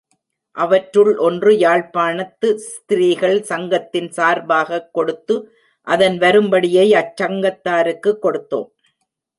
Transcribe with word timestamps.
அவற்றுள் 0.51 1.17
ஒன்று, 1.17 1.51
யாழ்ப்பாணத்து 1.51 2.55
ஸ்திரீகள் 2.55 3.43
சங்கத்தின் 3.43 4.09
சார்பாகக் 4.09 4.89
கொடுத்து 4.91 5.55
அதன் 5.81 6.17
வரும்படியை 6.17 6.93
அச்சங்கத்தாருக்குக் 6.93 8.19
கொடுத்தோம். 8.21 8.69